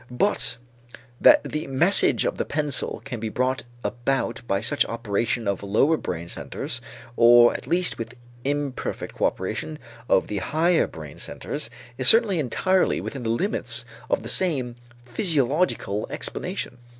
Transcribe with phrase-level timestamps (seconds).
[0.09, 0.57] But
[1.19, 5.95] that the message of the pencil can be brought about by such operation of lower
[5.95, 6.81] brain centers,
[7.15, 9.77] or at least with imperfect coöperation
[10.09, 11.69] of the higher brain centers,
[11.99, 14.75] is certainly entirely within the limits of the same
[15.05, 16.79] physiological explanation.